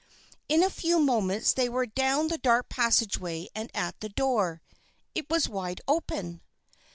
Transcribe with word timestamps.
In 0.49 0.63
a 0.63 0.71
few 0.71 0.97
moments 0.99 1.53
they 1.53 1.69
were 1.69 1.85
down 1.85 2.29
the 2.29 2.39
dark 2.39 2.69
passageway 2.69 3.49
and 3.53 3.69
at 3.75 3.99
the 3.99 4.09
door. 4.09 4.63
It 5.13 5.29
was 5.29 5.47
wide 5.47 5.79
open. 5.87 6.41